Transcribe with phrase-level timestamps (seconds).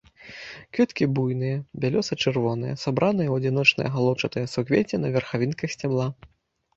[0.75, 6.07] Кветкі буйныя, бялёса-чырвоныя, сабраныя ў адзіночныя галоўчатыя суквецці на верхавінках сцябла.